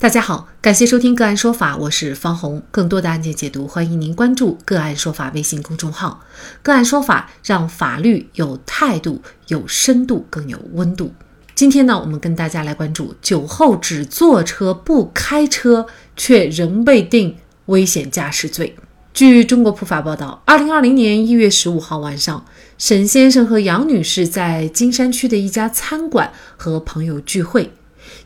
[0.00, 2.62] 大家好，感谢收听个案说法，我是方红。
[2.70, 6.24] 更多的案件解读，欢迎您关注个案说法微信公众号。
[6.62, 11.12] 个案说法让法律有态度、有深度、更有温度。
[11.54, 15.86] 今天呢，我们跟大家来关注酒后只坐车不开车，
[16.16, 17.36] 却仍被定
[17.66, 18.74] 危险驾驶罪。
[19.12, 22.42] 据中国普法报道，二零二零年一月十五号晚上，
[22.78, 27.70] 沈先生和杨女士在金山区的一家餐馆和朋友聚会。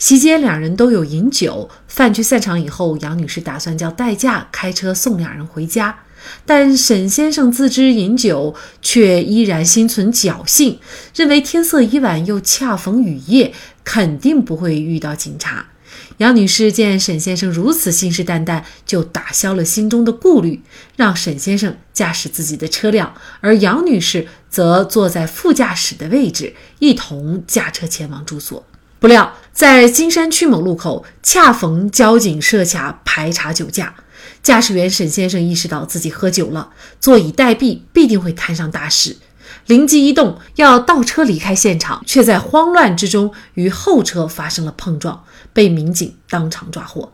[0.05, 1.71] 席间，两人都有饮酒。
[1.89, 6.01] 饭局散场以后，杨女士打算叫代驾开车送两人回家，
[6.45, 10.79] 但沈先生自知饮酒，却依然心存侥幸，
[11.15, 15.69] 认为天色已晚，又恰逢雨夜，肯定不会遇到警察。
[16.19, 20.61] 杨女士见沈先生如此信誓旦旦，就打消了心中的顾虑，
[20.97, 28.67] 让沈先生驾驶自己的车辆，而杨女士则坐在副驾驶的位置，一同驾车前往住所。
[28.99, 33.95] 不料，在金山区某路口，恰逢交警设卡排查酒驾，
[34.43, 36.71] 驾驶员沈先生意识到自己喝酒了，
[37.01, 39.19] 坐以待毙，必定会摊上大事，
[39.67, 47.13] 灵机一动，要倒车离开现场，却在慌乱之中与后车发生了碰撞，被民警当场抓获。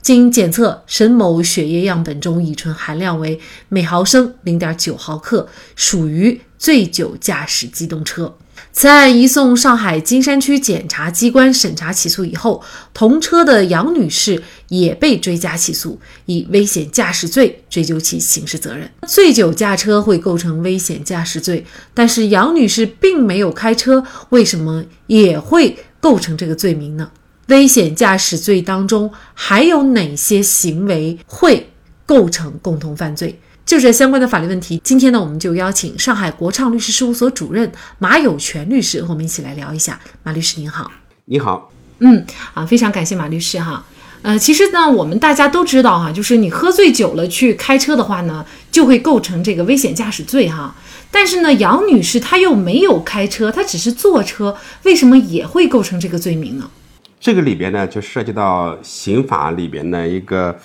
[0.00, 8.36] 经检测，沈某血液样本中乙醇含量为每毫升零点九毫克，属于醉酒驾驶机动车。
[8.74, 12.62] 此案移送上海金山区检察机关审查起诉以后，
[12.94, 18.90] 同车的杨女士也被追加起诉，以危险驾驶罪追究其刑事责任。
[19.06, 27.10] 醉酒驾车会构成危险驾驶罪，但是杨女士并没有开车，为什么也会构成这个罪名呢？
[27.48, 31.70] 危险驾驶罪当中还有哪些行为会
[32.06, 33.38] 构成共同犯罪？
[33.64, 39.98] 就这相关的法律问题，今天呢，我们就邀请上海国畅律师事务所主任马有权律师和我们一起来聊一下。
[40.22, 40.90] 马律师您好，
[41.24, 42.24] 你好，嗯，
[42.54, 43.84] 啊，非常感谢马律师哈。
[44.22, 50.74] 呃，其实呢，我们大家都知道哈，就是你喝醉酒了去开车的话呢，就会构成这个危险驾驶罪哈。
[51.10, 56.70] 但是呢，杨女士她又没有开车，她只是坐车，为什么也会构成这个罪名呢？
[57.18, 60.56] 这个里边呢，就涉及到刑法里边的一个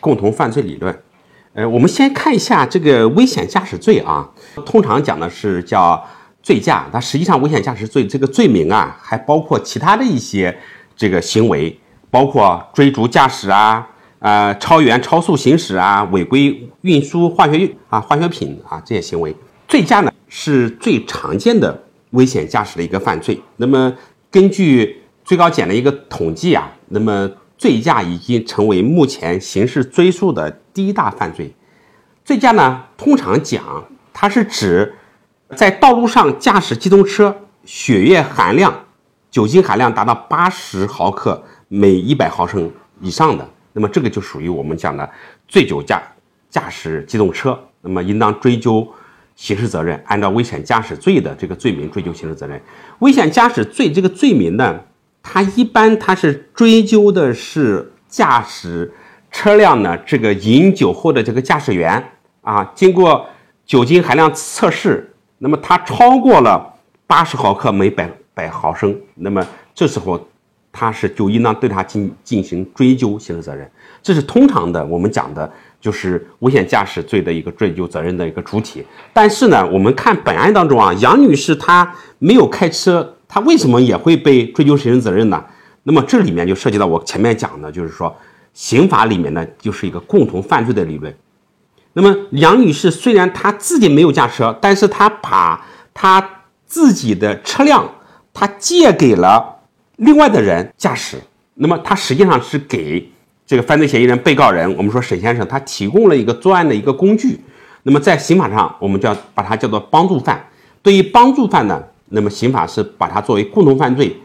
[0.00, 0.94] 共同犯罪理论。
[1.56, 4.28] 呃，我们先看一下这个危险驾驶罪啊，
[4.66, 6.06] 通常讲的是叫
[6.42, 10.54] 醉驾，它实际上危险驾驶罪这个罪名啊，还包括其他的一些
[10.94, 11.80] 这个行为，
[12.10, 19.34] 包括追逐驾驶啊，呃，超员超速行驶啊，违规运输化学啊化学品啊这些行为。
[19.66, 23.40] 醉驾呢是最常见的危险驾驶的一个犯罪。
[23.56, 23.90] 那么
[24.30, 30.60] 根据最高检的一个统计啊，那么醉驾已经成为目前刑事追诉的。
[30.74, 31.54] 第一大犯罪，
[32.22, 34.94] 醉驾呢，通常讲，它是指
[35.56, 37.34] 在道路上驾驶机动车，
[37.64, 38.84] 血液含量、
[39.30, 45.08] 酒精含量达到八十毫克每一百毫升以上的，那么这个就属于我们讲的
[45.48, 46.02] 醉酒驾
[46.50, 48.86] 驾驶机动车，那么应当追究
[49.34, 52.60] 刑事责任，按照危险驾驶罪的这个罪名追究刑事责任。
[52.98, 54.78] 危险驾驶罪这个罪名呢，
[55.28, 58.92] 它一般它是追究的是驾驶。
[59.32, 62.02] 车辆呢，这个饮酒后的这个驾驶员
[62.42, 63.26] 啊，经过
[63.66, 66.74] 酒精含量测试，那么他超过了
[67.08, 69.44] 八十毫克每百百毫升，那么
[69.74, 70.26] 这时候
[70.72, 73.68] 他是就应当对他进进行追究刑事责任。
[74.00, 78.86] 这是通常的我们讲的就是危险驾驶罪的一个追究责任的一个主体。
[79.12, 85.44] 但是呢，我们看本案当中啊，杨女士她没有开车，他为什么也会被追究刑事责任呢？
[85.82, 88.14] 那么这里面就涉及到我前面讲的，就是说。
[88.56, 91.14] 刑法里面呢，就是一个共同犯罪的理论。
[91.92, 96.26] 那么杨女士虽然她自己没有驾车，但是她把她
[96.64, 97.86] 自己的车辆，
[98.32, 99.58] 她借给了
[99.96, 101.18] 另外的人驾驶。
[101.56, 103.06] 那么她实际上是给
[103.46, 107.38] 这个犯罪嫌疑人、被告人，我们说沈先生，他提供了一个作案的一个工具。
[107.82, 110.42] 那么在刑法上，我们叫把它叫做帮助犯。
[110.82, 114.16] 对于帮助犯呢，那么刑法是把它作为共同犯罪，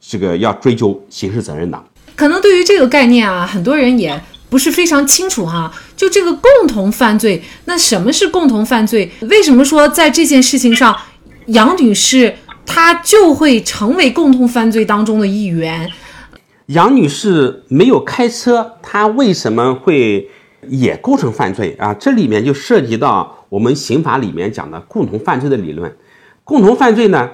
[0.00, 1.84] 这个要追究刑事责任的。
[2.16, 5.72] 可能对于这个概念啊，很多人也不是非常清楚哈。
[5.96, 9.10] 就这个共同犯罪，那什么是共同犯罪？
[9.22, 10.96] 为什么说在这件事情上，
[11.46, 12.34] 杨女士
[12.66, 15.90] 她就会成为共同犯罪当中的一员？
[16.66, 20.28] 杨女士没有开车，她为什么会
[20.68, 21.94] 也构成犯罪啊？
[21.94, 25.94] 这里面就涉及到我们刑法里面讲的共同犯罪的理论。
[26.50, 27.30] 共同犯罪呢？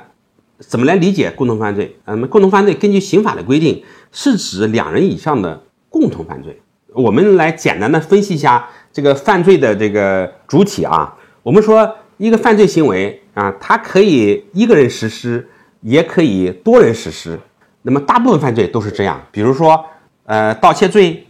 [0.59, 1.97] 怎么来理解共同犯罪？
[2.05, 3.83] 那么共同犯罪根据刑法的规定，
[4.13, 6.61] 是指两人以上的共同犯罪。
[6.93, 11.17] 我们来简单的分析一下这个犯罪的这个主体啊。
[11.43, 15.49] 我们说一个犯罪行为啊，它可以一个人实施，
[15.81, 17.41] 也可以多人实施。
[17.81, 19.19] 那么大部分犯罪都是这样。
[19.33, 19.83] 比如说
[20.25, 21.27] 呃盗窃罪、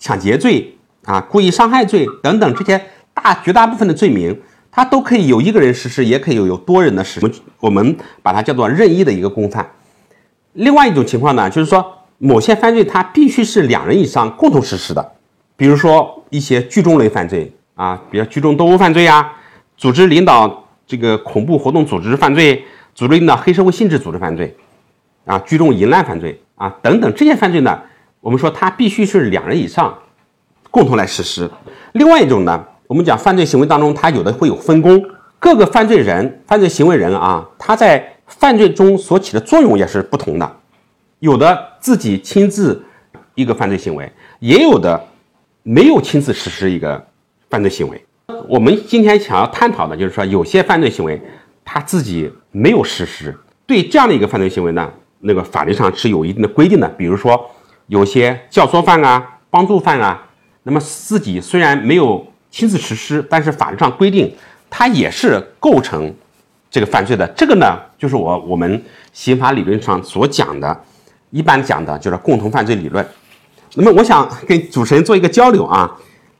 [0.00, 4.36] 抢劫罪啊、故意伤害罪等等这些大绝大部分的罪名，
[4.72, 7.32] 它都可以有一个人实施，也可以有有多人的实施。
[7.58, 9.68] 我们把它叫做任意的一个共犯。
[10.52, 15.12] 另外一种情况呢，就是说某些犯罪它必须是两人以上共同实施的，
[15.56, 19.32] 比如说一些聚众类犯罪啊，比如聚众斗殴犯罪啊，
[19.76, 22.64] 组织领导这个恐怖活动组织犯罪，
[22.94, 24.56] 组织领导黑社会性质组织犯罪，
[25.24, 27.80] 啊，聚众淫乱犯罪啊等等这些犯罪呢，
[28.20, 29.96] 我们说它必须是两人以上
[30.70, 31.50] 共同来实施。
[31.92, 35.00] 另外一种呢，我们讲犯罪行为当中，它有的会有分工，
[35.38, 40.56] 各个犯罪人、犯罪行为人啊，他在犯罪中所起的作用也是不同的，
[41.20, 42.84] 有的自己亲自
[43.36, 45.00] 一个犯罪行为，也有的
[45.62, 47.06] 没有亲自实施一个
[47.48, 48.04] 犯罪行为。
[48.48, 51.22] 我们今天想要探讨的就是说，有些犯罪行为
[51.64, 53.32] 他自己没有实施，
[53.68, 56.88] 对这样的一个犯罪行为呢，那个法律上是有一定的规定的。
[56.98, 57.40] 比如说，
[57.86, 60.26] 有些教唆犯啊、帮助犯啊，
[60.64, 64.34] 那么自己虽然没有亲自实施，但是法律上规定
[64.68, 66.12] 他也是构成
[66.70, 67.26] 这个犯罪的。
[67.36, 68.82] 这个呢，就是我我们
[69.12, 70.80] 刑法理论上所讲的，
[71.30, 73.06] 一般讲的就是共同犯罪理论。
[73.74, 75.96] 那么我想跟主持人做一个交流啊，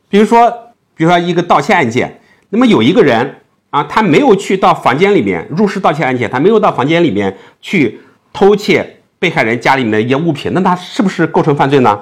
[0.08, 0.50] 比如说，
[0.96, 3.36] 比如说一个盗窃案件，那么有一个人
[3.70, 8.00] 啊，他没有去到房间里面入室盗窃案件，他没有到房间里面去
[8.32, 12.00] 偷窃被害人家里面的一些物品，那他是不是构成犯罪呢？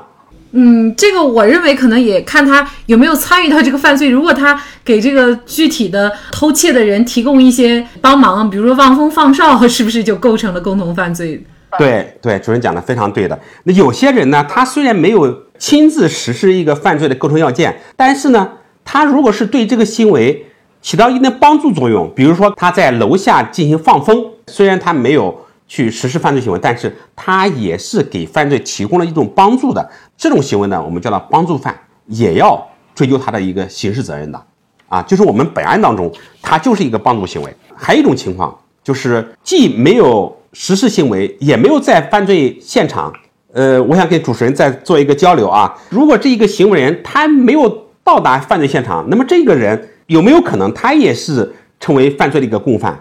[0.53, 4.09] 嗯，这个我认为可能也看他有没有参与到这个犯罪。
[4.09, 11.45] 如果他给这个具体的偷窃的人提供一些帮忙，比如说望风放哨，是不是就构成了共同犯罪？
[11.79, 13.39] 对对，主任讲的非常对的。
[13.65, 18.49] 那有些人呢，他虽然没有亲自实施一个犯罪的构成要件，但是呢，
[18.87, 20.47] 他如果是对这个行为
[20.81, 29.88] 起到一定的帮助作用，比如说他在楼下进行放风，虽然他没有去实施犯罪行为，但是他也是给犯罪提供了一种帮助的。
[30.17, 34.43] 这种行为呢，我们叫做帮助犯，也要追究他的一个刑事责任的。
[34.88, 36.11] 啊，就是我们本案当中，
[36.41, 37.55] 他就是一个帮助行为。
[37.76, 43.12] 还有一种情况，就是既没有实施行为，也没有在犯罪现场。
[43.53, 45.75] 呃，我想跟主持人再做一个交流啊。
[45.91, 52.99] 如果这一个行为人他没有到达犯罪现场，那么这个人有没有可能他也是成为犯罪的一个共犯？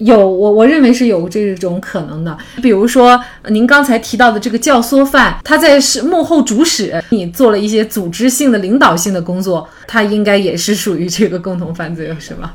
[0.00, 2.36] 有，我我认为是有这种可能的。
[2.62, 12.52] 比如说，您刚才提到的这个教唆犯，他在是幕后主使，你做了一些组织性的、领导性的工作，他应该也是属于这个共同犯罪，是吗？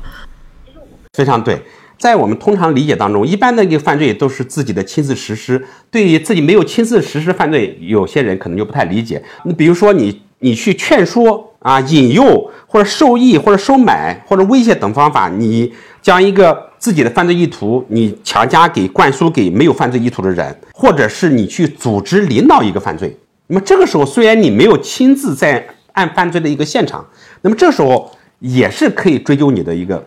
[1.14, 1.62] 非常对，
[1.98, 5.64] 在我们通常理解当中，一般的个犯罪都是自己的亲自实施。
[5.88, 9.22] 对于自己没有亲自实施犯罪，有些人可能就不太理解。
[9.44, 15.72] 你比如说你，你去劝说啊、引诱或者授意或者收买或者威胁等方法，你
[16.02, 23.16] 将一个自己的犯罪意图，你强加给灌输给没有犯罪意图的人，或者是你去组织领导一个犯罪。
[23.48, 27.04] 那么这个时候，虽然你没有亲自在案犯罪的一个现场，
[27.42, 30.04] 那么这时候也是可以追究你的一个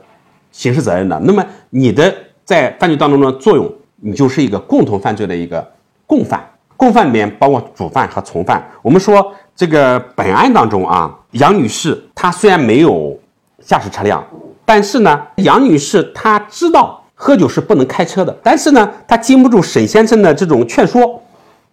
[0.52, 1.20] 刑事责任的。
[1.24, 2.14] 那么你的
[2.44, 5.66] 在犯罪当中的作用，你就是一个共同犯罪的一个
[6.06, 6.46] 共犯。
[6.76, 8.66] 共犯里面包括主犯和从犯。
[8.82, 13.20] 我们说这个本案当中啊，杨女士她虽然没有
[13.66, 14.26] 驾驶车辆，
[14.70, 21.20] 但是呢，杨女士她知道喝酒是不能开车的，但是呢，她经不住沈先生的这种劝说，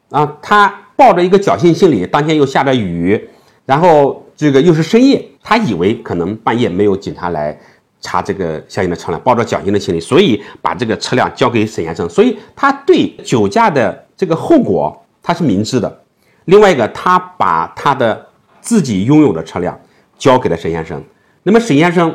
[0.09, 3.29] 啊，她抱着一个侥幸心理，当天又下着雨，
[3.67, 7.55] 然后这个又是深夜，她以为可能半夜没有警察来
[8.01, 16.01] 查这个相应的车辆，抱着侥幸的心理，所以把这个车辆交给沈先生，所以他对酒驾的这个后果他是明知的。
[16.47, 18.27] 另外一个，他把他的
[18.63, 19.79] 自己拥有的车辆
[20.17, 21.05] 交给了沈先生，
[21.43, 22.15] 那么沈先生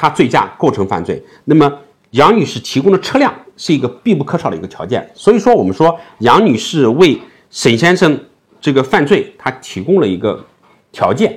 [0.00, 1.68] 他醉驾构成犯罪，那么
[2.10, 5.04] 杨女士提供的车辆是一个必不可少的一个条件。
[5.12, 8.16] 所以说，我们说杨女士为沈先生
[8.60, 10.46] 这个犯罪，她提供了一个
[10.92, 11.36] 条件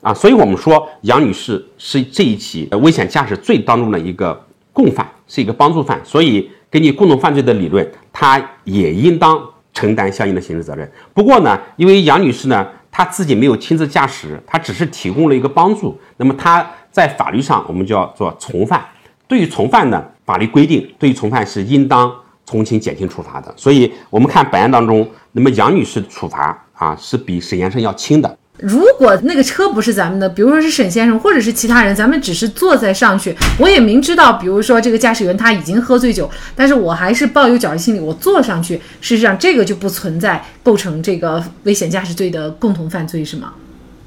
[0.00, 6.00] 啊，所以我们说杨女士是这一起危险驾驶罪当中的一个共犯，是一个帮助犯。
[6.02, 9.38] 所以根据共同犯罪的理论，她也应当
[9.74, 10.90] 承担相应的刑事责任。
[11.12, 18.80] 不过呢，因为杨女士呢，她自己没有亲自驾驶，她只是提供了一个帮助，那么她在法律上我们就要做从犯。
[19.26, 22.12] 对于从犯呢，法律规定对于从犯是应当
[22.44, 23.52] 从轻减轻处罚的。
[23.56, 28.38] 所以我们看本案当中，那么杨女士的处罚啊是比沈先生要轻的。
[28.58, 43.54] 如果那个车不是咱们的，比如说是沈先生或者是其他人，咱们只是坐在上去，我也明知道，比如说这个驾驶员他已经喝醉酒，但是我还是抱有侥幸心理，我坐上去，事实上这个就不存在构成这个危险驾驶罪的共同犯罪，是吗？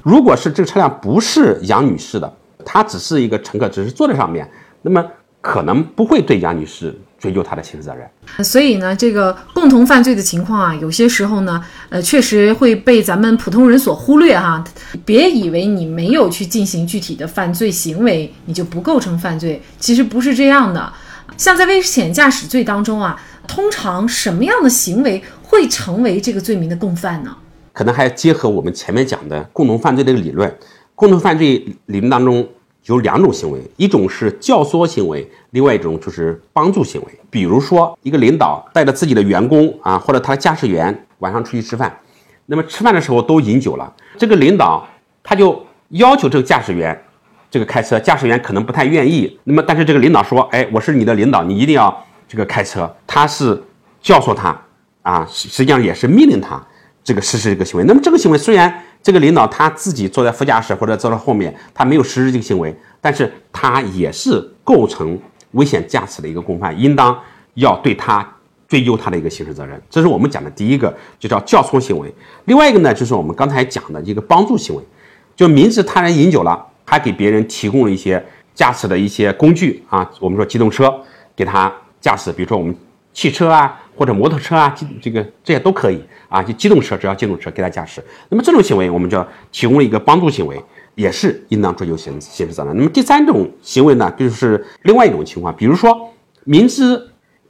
[0.02, 2.32] 如果是这个车辆不是杨女士的，
[2.66, 4.46] 她只是一个乘客，只是坐在上面，
[4.82, 5.02] 那么
[5.40, 8.44] 可能不会对杨女士追究他的刑事责任。
[8.44, 14.62] 所以呢，这个共同犯罪的情况啊，有些时候呢，呃，确实会被咱们普通人所忽略哈。
[15.04, 20.92] 别以为你没有去进行具体的犯罪行为，你就不构成犯罪，其实不是这样的。
[21.36, 27.36] 像在危险驾驶罪当中啊，通常什么样的行为会成为这个罪名的共犯呢？
[27.72, 30.52] 可能还要结合我们前面讲的共同犯罪的理论。
[30.94, 32.48] 共同犯罪理论当中
[32.86, 37.08] 有两种行为，一种是教唆行为，另外一种就是帮助行为。
[37.28, 41.94] 比如说，一个领导带着自己的员工啊，或者他的驾驶员晚上出去吃饭，
[42.46, 44.86] 那么吃饭的时候都饮酒了，这个领导
[45.24, 46.96] 他就要求这个驾驶员
[47.50, 53.60] 这个开车，驾驶员可能不太愿意，那么但是这个领导说，哎，我是你的领导，你一定要这个开车，他是
[54.00, 54.56] 教唆他
[55.02, 56.64] 啊，实际上也是命令他。
[57.02, 65.16] 这个实施这个行为，那么这个行为虽然这个领导他自己坐在副驾驶或者坐在后面，他没有实施这个行为，但是他也是构成
[65.52, 67.16] 危险驾驶的一个共犯，应当
[67.54, 68.28] 要对他
[68.66, 69.80] 追究他的一个刑事责任。
[69.88, 72.12] 这是我们讲的第一个，就叫教唆行为。
[72.46, 74.82] 另外一个呢，就是我们刚才讲的一个帮助行为，
[75.36, 78.20] 就明知他人饮酒了，还给别人提供了一些
[78.56, 80.92] 驾驶的一些工具啊，我们说机动车
[81.36, 82.76] 给他驾驶，比如说我们
[83.14, 83.82] 汽车啊。
[83.96, 85.98] 或者摩托车啊，这个这些都可以
[86.28, 88.04] 啊，就机动车，只要机动车给他驾驶。
[88.28, 90.62] 那么这种行为，我们叫提供了一个帮助行为，
[90.94, 92.76] 也是应当追究刑刑事责任。
[92.76, 96.12] 那么第三种行为呢，就是另外一种情况，比如说
[96.44, 97.00] 明知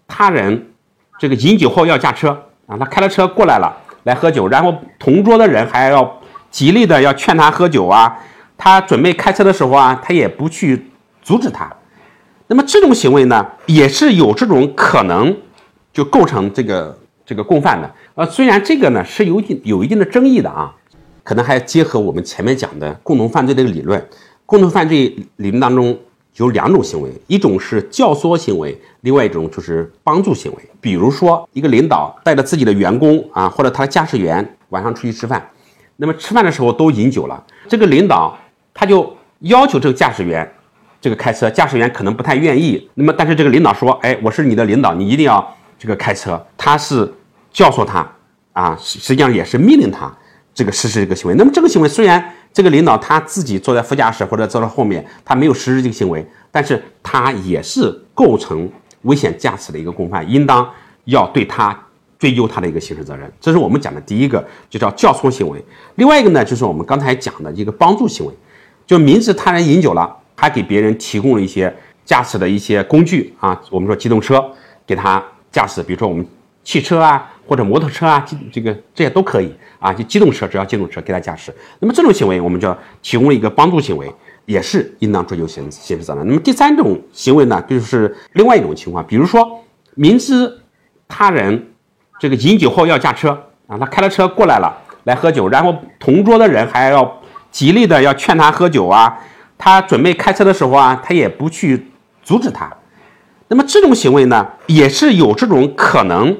[0.06, 0.70] 他人
[1.18, 2.30] 这个饮酒后要驾车
[2.66, 8.16] 啊，他开了车过来了来喝酒，然后同桌的人还要极力的要劝他喝酒啊，
[8.56, 10.86] 他准备开车的时候啊，他也不去
[11.22, 11.68] 阻止他。
[12.46, 15.36] 那么这种行为呢，也是有这种可能。
[15.96, 20.70] 就构成这个这个共犯的，呃，虽然这个呢是有一有一定的争议的啊，
[21.24, 24.06] 可能还要结合我们前面讲的共同犯罪的理论。
[24.44, 25.98] 共同犯罪理论当中
[26.34, 30.58] 有两种行为，一种是教唆行为，另外一种就是帮助行为。
[30.82, 35.48] 比如说，一个领导带着自己的员工啊，或者他的驾驶员晚上出去吃饭，
[35.96, 38.36] 那么吃饭的时候都饮酒了，这个领导
[38.74, 40.46] 他就要求这个驾驶员
[41.00, 45.55] 这个开车，驾驶员可能不太愿意，那么但是这个领导说，哎，我是你的领导，你一定要。
[45.78, 47.12] 这个开车，他是
[47.52, 48.11] 教唆他
[48.52, 50.11] 啊，实际上也是命令他
[50.54, 51.35] 这个实施这个行为。
[51.37, 58.66] 那么这个行为虽然这个领导他自己坐在副驾驶或者坐在后面，他没有实施这个行为，但是他也是构成
[59.02, 60.66] 危险驾驶的一个共犯，应当
[61.04, 61.78] 要对他
[62.18, 63.30] 追究他的一个刑事责任。
[63.38, 65.62] 这是我们讲的第一个，就叫教唆行为。
[65.97, 68.33] 另外一个呢，就是我们刚才讲的一个帮助行为，
[68.87, 71.75] 就明知他人饮酒了，还给别人提供了一些
[72.06, 74.42] 驾驶的一些工具啊，我们说机动车
[74.87, 75.23] 给他。
[75.56, 76.22] 驾驶，比如说我们
[76.62, 78.22] 汽车啊，或者摩托车啊，
[78.52, 81.50] 这个这些都可以啊，就机动车，只要机动车给他驾驶。
[81.80, 84.12] 那么这种行为，我们叫提供了一个帮助行为，
[84.44, 86.26] 也是应当追究刑刑事责任。
[86.26, 90.52] 那么第三种行为呢，就是另外一种情况，比如说明知
[91.08, 91.72] 他人
[92.20, 93.30] 这个饮酒后要驾车
[93.66, 97.18] 啊，他开了车过来了来喝酒，然后同桌的人还要
[97.50, 99.18] 极力的要劝他喝酒啊，
[99.56, 101.86] 他准备开车的时候啊，他也不去
[102.22, 102.70] 阻止他。
[103.48, 106.36] 那么这种行为呢，也是有这种可能，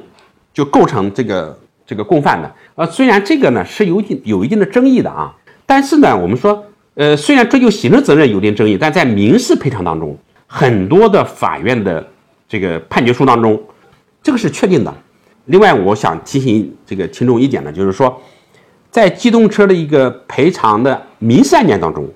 [0.53, 2.53] 就构成这个这个共犯的。
[2.75, 5.33] 呃，虽然这个呢是有一定有一定的争议的啊，
[5.65, 12.05] 但是呢，我们说，呃，虽然追究刑事责任有点争议，但在民事赔偿当中，很多的法院的
[12.49, 13.63] 这个判决书当中，
[14.23, 14.93] 这个是确定的。
[15.45, 18.21] 另外，我想提醒这个听众一点呢，就是说，
[18.91, 22.09] 在机动车的一个赔偿的民事案件当中。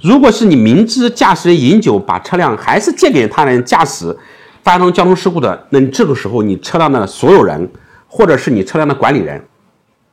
[0.00, 4.16] 如果是你明知驾驶人饮酒，把车辆还是借给他人驾驶，
[4.62, 7.68] 发生交通事故的，那这个时候你车辆的所有人，
[8.06, 9.44] 或者是你车辆的管理人，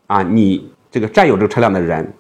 [0.08, 2.12] 啊，你这个占有这个车辆的人，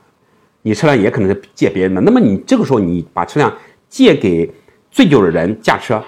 [0.62, 2.00] 你车辆也可能是借别人的。
[2.02, 3.52] 那么你这个时候你把车辆
[3.90, 4.54] 借给
[4.92, 6.00] 醉酒的人驾车，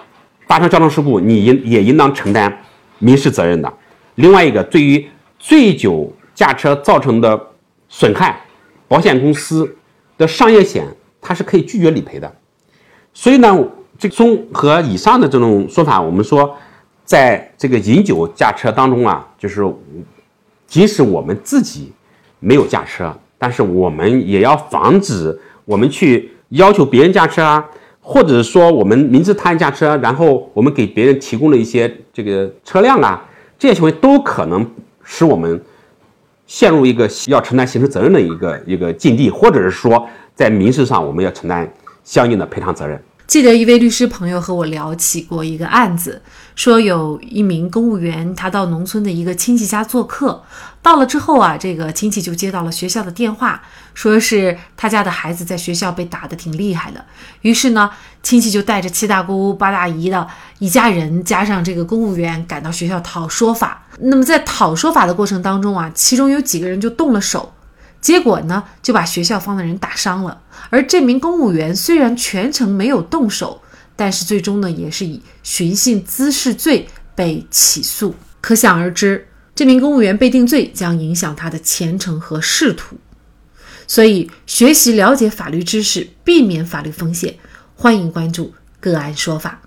[0.45, 2.55] 发生交通事故，你应也应当承担
[2.99, 3.73] 民事责任的。
[4.15, 5.03] 另外一个，对于
[5.39, 7.47] 醉酒驾车造成的
[7.89, 8.39] 损害，
[8.87, 9.75] 保险公司
[10.19, 10.85] 的商业险。
[11.27, 12.33] 他是可以拒绝理赔的，
[13.13, 13.53] 所以呢，
[13.99, 16.55] 这综合以上的这种说法，我们说，
[17.03, 19.61] 在这个饮酒驾车当中啊，就是
[20.65, 21.91] 即使我们自己
[22.39, 27.65] 没有驾车，但是我们也要防止我们去要求别人驾车啊，
[27.99, 33.27] 或者说我们明知他人驾车，然后我们给别人提供了一些这个车辆啊，
[33.59, 34.65] 这些行为都可能
[35.03, 35.61] 使我们
[36.45, 40.07] 陷入一个要承担刑事责任的一个一个境地，或者是说。
[40.37, 41.67] 在民事上，我们要承担
[42.03, 43.03] 相应的赔偿责任。
[43.25, 46.21] 记得一位律师朋友和我聊起过一个案子，
[46.55, 50.43] 说有一名公务员，他到农村的一个亲戚家做客，
[50.81, 53.61] 到了之后啊，这个亲戚就接到了学校的电话，
[53.95, 57.03] 说是他家的孩子在学校被打得挺厉害的。
[57.41, 57.89] 于是呢，
[58.21, 60.25] 亲戚就带着七大姑八大姨的
[60.59, 63.83] 一家人，加上这个公务员赶到学校讨说法。
[63.99, 67.51] 那么在讨说法的过程当中啊，其中有几个人就动了手。
[68.07, 70.41] 结果呢，就把学校方的人打伤了。
[70.69, 73.61] 而这名公务员虽然全程没有动手，
[73.97, 78.15] 但是最终呢，也是以寻衅滋事罪被起诉。
[78.39, 82.95] 可想而知，这名公务员被定罪将影响他的前程和仕途。
[83.87, 87.35] 所以，学习了解法律知识，避免法律风险，
[87.75, 89.66] 欢迎关注个案说法。